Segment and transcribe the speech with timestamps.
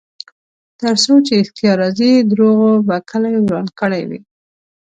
[0.79, 4.19] ترڅو چې ریښتیا راځي، دروغو به کلی وران کړی وي.